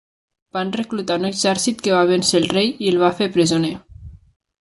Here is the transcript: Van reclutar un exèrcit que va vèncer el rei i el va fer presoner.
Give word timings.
Van 0.55 0.69
reclutar 0.77 1.17
un 1.21 1.27
exèrcit 1.29 1.83
que 1.87 1.93
va 1.97 2.07
vèncer 2.13 2.39
el 2.43 2.47
rei 2.57 2.73
i 2.87 2.91
el 2.93 2.97
va 3.03 3.11
fer 3.21 3.29
presoner. 3.37 3.71